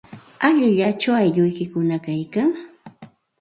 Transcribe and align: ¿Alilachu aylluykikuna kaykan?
¿Alilachu 0.47 1.09
aylluykikuna 1.19 1.95
kaykan? 2.05 2.49